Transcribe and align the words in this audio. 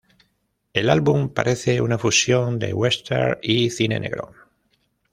El 0.73 0.89
álbum 0.89 1.29
parece 1.29 1.79
una 1.79 1.99
fusión 1.99 2.57
de 2.57 2.73
western 2.73 3.37
y 3.43 3.69
cine 3.69 3.99
negro. 3.99 4.31